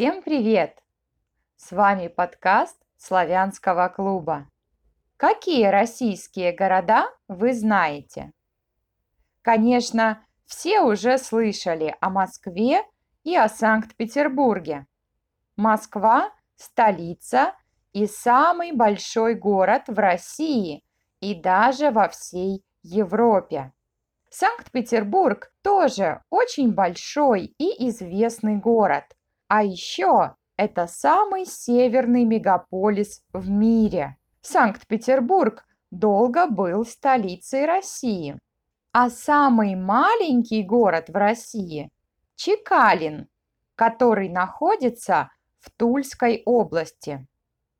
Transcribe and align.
Всем 0.00 0.22
привет! 0.22 0.82
С 1.56 1.72
вами 1.72 2.08
подкаст 2.08 2.78
Славянского 2.96 3.88
клуба. 3.88 4.48
Какие 5.18 5.66
российские 5.66 6.52
города 6.52 7.10
вы 7.28 7.52
знаете? 7.52 8.32
Конечно, 9.42 10.24
все 10.46 10.80
уже 10.80 11.18
слышали 11.18 11.94
о 12.00 12.08
Москве 12.08 12.82
и 13.24 13.36
о 13.36 13.50
Санкт-Петербурге. 13.50 14.86
Москва– 15.56 16.32
столица 16.56 17.52
и 17.92 18.06
самый 18.06 18.72
большой 18.72 19.34
город 19.34 19.82
в 19.86 19.98
России 19.98 20.82
и 21.20 21.34
даже 21.34 21.90
во 21.90 22.08
всей 22.08 22.64
Европе. 22.82 23.74
Санкт-Петербург 24.30 25.52
тоже 25.60 26.22
очень 26.30 26.72
большой 26.72 27.54
и 27.58 27.90
известный 27.90 28.56
город. 28.56 29.04
А 29.50 29.64
еще 29.64 30.36
это 30.56 30.86
самый 30.86 31.44
северный 31.44 32.22
мегаполис 32.22 33.24
в 33.32 33.50
мире. 33.50 34.16
Санкт-Петербург 34.42 35.64
долго 35.90 36.46
был 36.46 36.84
столицей 36.86 37.66
России. 37.66 38.38
А 38.92 39.10
самый 39.10 39.74
маленький 39.74 40.62
город 40.62 41.08
в 41.08 41.16
России– 41.16 41.90
Чекалин, 42.36 43.26
который 43.74 44.28
находится 44.28 45.32
в 45.58 45.72
Тульской 45.72 46.42
области. 46.46 47.26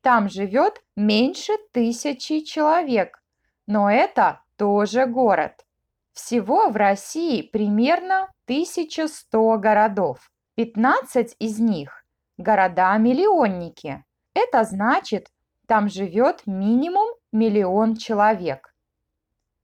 Там 0.00 0.28
живет 0.28 0.82
меньше 0.96 1.52
тысячи 1.70 2.40
человек, 2.40 3.22
но 3.68 3.88
это 3.88 4.40
тоже 4.56 5.06
город. 5.06 5.64
Всего 6.12 6.70
в 6.70 6.76
России 6.76 7.40
примерно 7.40 8.32
1100 8.46 9.58
городов. 9.58 10.31
15 10.54 11.36
из 11.38 11.58
них– 11.60 12.04
города-миллионники. 12.36 14.04
Это 14.34 14.64
значит, 14.64 15.28
там 15.66 15.88
живет 15.88 16.42
минимум 16.44 17.08
миллион 17.32 17.96
человек. 17.96 18.74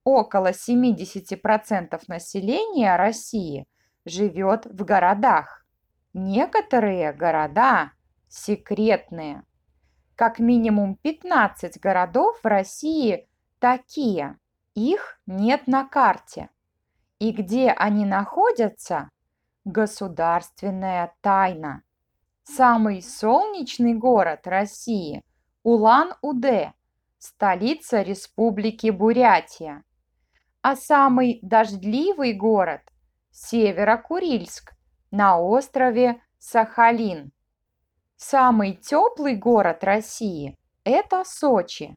Около 0.04 0.52
70% 0.52 2.00
населения 2.08 2.96
России 2.96 3.66
живет 4.06 4.64
в 4.64 4.82
городах. 4.86 5.66
Некоторые 6.14 7.12
города 7.12 7.92
секретные. 8.28 9.42
Как 10.14 10.38
минимум 10.38 10.96
15 10.96 11.78
городов 11.80 12.40
в 12.42 12.46
России 12.46 13.28
такие. 13.58 14.38
Их 14.74 15.20
нет 15.26 15.66
на 15.66 15.86
карте. 15.86 16.48
И 17.18 17.32
где 17.32 17.72
они 17.72 18.06
находятся– 18.06 19.10
государственная 19.68 21.14
тайна. 21.20 21.82
Самый 22.42 23.02
солнечный 23.02 23.94
город 23.94 24.46
России– 24.46 25.22
Улан-Удэ, 25.62 26.72
столица 27.18 28.00
Республики 28.00 28.90
Бурятия. 28.90 29.84
А 30.62 30.74
самый 30.74 31.40
дождливый 31.42 32.32
город– 32.32 32.80
Северо-Курильск 33.30 34.72
на 35.10 35.38
острове 35.38 36.22
Сахалин. 36.38 37.30
Самый 38.16 38.74
теплый 38.74 39.36
город 39.36 39.84
России– 39.84 40.56
это 40.84 41.24
Сочи. 41.24 41.96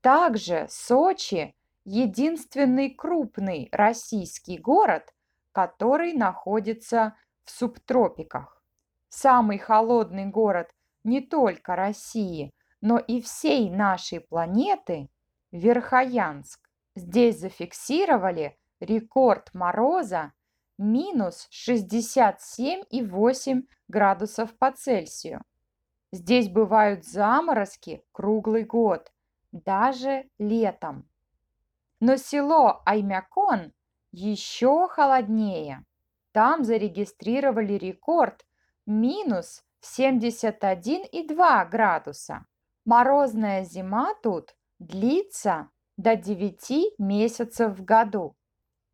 Также 0.00 0.66
Сочи 0.70 1.54
единственный 1.84 2.90
крупный 2.90 3.68
российский 3.72 4.58
город, 4.58 5.12
который 5.52 6.12
находится 6.12 7.16
в 7.44 7.50
субтропиках. 7.50 8.62
Самый 9.08 9.58
холодный 9.58 10.26
город 10.26 10.68
не 11.04 11.20
только 11.20 11.76
России, 11.76 12.52
но 12.80 12.98
и 12.98 13.20
всей 13.20 13.70
нашей 13.70 14.18
планеты– 14.20 15.08
Верхоянск. 15.52 16.60
Здесь 16.94 17.40
зафиксировали 17.40 18.56
рекорд 18.78 19.52
мороза 19.52 20.32
минус 20.78 21.48
67,8 21.52 23.62
градусов 23.88 24.56
по 24.56 24.70
Цельсию. 24.70 25.42
Здесь 26.12 26.48
бывают 26.48 27.04
заморозки 27.04 28.04
круглый 28.12 28.62
год, 28.64 29.12
даже 29.52 30.28
летом. 30.38 31.08
Но 32.00 32.16
село 32.16 32.82
Аймякон 32.86 33.72
еще 34.12 34.88
холоднее. 34.88 35.84
Там 36.32 36.64
зарегистрировали 36.64 37.74
рекорд 37.74 38.46
минус 38.86 39.62
71,2 39.82 41.68
градуса. 41.68 42.46
Морозная 42.84 43.64
зима 43.64 44.14
тут 44.22 44.54
длится 44.78 45.70
до 45.96 46.16
9 46.16 46.98
месяцев 46.98 47.78
в 47.78 47.84
году. 47.84 48.36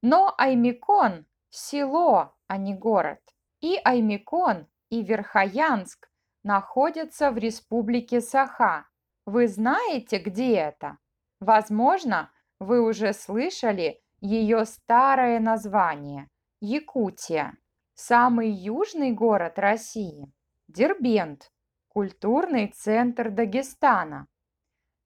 Но 0.02 0.34
Аймикон– 0.38 1.26
село, 1.50 2.34
а 2.46 2.56
не 2.56 2.74
город. 2.74 3.20
И 3.60 3.80
Аймикон, 3.84 4.66
и 4.90 5.02
Верхоянск 5.02 6.10
находятся 6.42 7.30
в 7.30 7.38
республике 7.38 8.20
Саха. 8.20 8.86
Вы 9.24 9.48
знаете, 9.48 10.18
где 10.18 10.54
это? 10.56 10.98
Возможно, 11.40 12.30
вы 12.60 12.80
уже 12.80 13.12
слышали 13.12 14.00
ее 14.20 14.64
старое 14.64 15.40
название– 15.40 16.28
Якутия. 16.60 17.56
Самый 17.94 18.50
южный 18.50 19.12
город 19.12 19.58
России– 19.58 20.32
Дербент, 20.68 21.52
культурный 21.88 22.68
центр 22.68 23.30
Дагестана. 23.30 24.26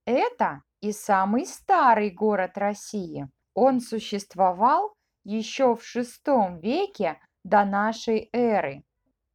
Это 0.05 0.63
и 0.81 0.93
самый 0.93 1.47
старый 1.47 2.11
город 2.11 2.57
России. 2.57 3.29
Он 3.55 3.81
существовал 3.81 4.95
еще 5.25 5.77
в 5.77 5.83
VI 5.83 6.61
веке 6.61 7.21
до 7.45 7.65
нашей 7.65 8.29
эры. 8.33 8.85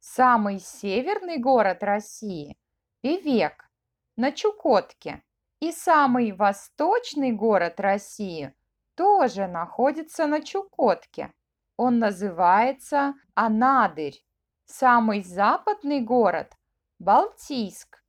Самый 0.00 0.58
северный 0.58 1.38
город 1.38 1.82
России– 1.82 2.56
Певек 3.02 3.70
на 4.16 4.32
Чукотке. 4.32 5.22
И 5.60 5.72
самый 5.72 6.32
восточный 6.32 7.32
город 7.32 7.80
России 7.80 8.52
тоже 8.96 9.46
находится 9.46 10.26
на 10.26 10.40
Чукотке. 10.40 11.32
Он 11.76 11.98
называется 11.98 13.14
Анадырь. 13.34 14.24
Самый 14.64 15.22
западный 15.22 16.00
город– 16.00 16.52
Балтийск. 16.98 18.02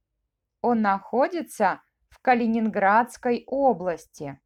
Он 0.62 0.82
находится 0.82 1.82
в 2.10 2.20
Калининградской 2.20 3.44
области. 3.46 4.40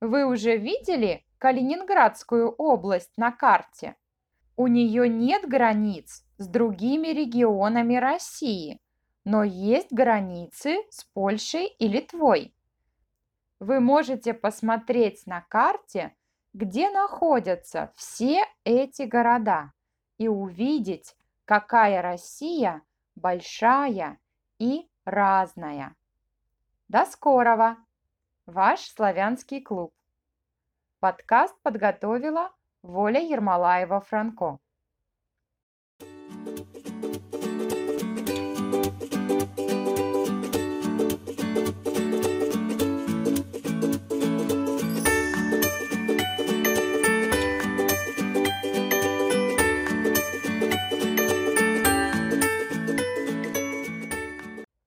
Вы 0.00 0.24
уже 0.24 0.56
видели 0.56 1.26
Калининградскую 1.38 2.50
область 2.50 3.12
на 3.18 3.30
карте? 3.30 3.96
У 4.56 4.68
нее 4.68 5.08
нет 5.08 5.46
границ 5.48 6.24
с 6.38 6.46
другими 6.46 7.08
регионами 7.08 7.96
России– 7.96 8.80
но 9.24 9.44
есть 9.44 9.92
границы 9.92 10.78
с 10.90 11.04
Польшей 11.04 11.66
и 11.66 11.86
Литвой. 11.86 12.54
Вы 13.62 13.78
можете 13.78 14.34
посмотреть 14.34 15.24
на 15.24 15.40
карте, 15.42 16.16
где 16.52 16.90
находятся 16.90 17.92
все 17.94 18.44
эти 18.64 19.02
города 19.02 19.72
и 20.18 20.26
увидеть, 20.26 21.14
какая 21.44 22.02
Россия 22.02 22.82
большая 23.14 24.18
и 24.58 24.90
разная. 25.04 25.94
До 26.88 27.04
скорого! 27.06 27.76
Ваш 28.46 28.80
славянский 28.80 29.62
клуб. 29.62 29.94
Подкаст 30.98 31.54
подготовила 31.62 32.50
Воля 32.82 33.20
Ермолаева-Франко. 33.20 34.58